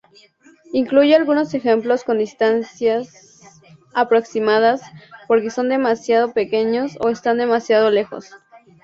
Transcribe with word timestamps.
Incluye 0.73 1.13
algunos 1.15 1.53
ejemplos 1.53 2.03
con 2.03 2.17
distancias 2.17 3.39
aproximadas 3.93 4.81
porque 5.27 5.51
son 5.51 5.69
demasiado 5.69 6.33
pequeños 6.33 6.97
o 7.01 7.09
están 7.09 7.37
demasiado 7.37 7.85
alejados. 7.85 8.31